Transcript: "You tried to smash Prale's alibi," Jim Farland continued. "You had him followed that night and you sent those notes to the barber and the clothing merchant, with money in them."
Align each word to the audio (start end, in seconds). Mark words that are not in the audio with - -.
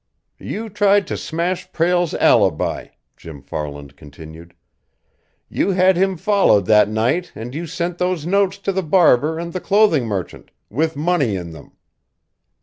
"You 0.39 0.67
tried 0.69 1.05
to 1.05 1.15
smash 1.15 1.71
Prale's 1.71 2.15
alibi," 2.15 2.87
Jim 3.15 3.43
Farland 3.43 3.95
continued. 3.95 4.55
"You 5.47 5.73
had 5.73 5.95
him 5.95 6.17
followed 6.17 6.65
that 6.65 6.89
night 6.89 7.31
and 7.35 7.53
you 7.53 7.67
sent 7.67 7.99
those 7.99 8.25
notes 8.25 8.57
to 8.57 8.71
the 8.71 8.81
barber 8.81 9.37
and 9.37 9.53
the 9.53 9.61
clothing 9.61 10.07
merchant, 10.07 10.49
with 10.71 10.95
money 10.95 11.35
in 11.35 11.51
them." 11.51 11.73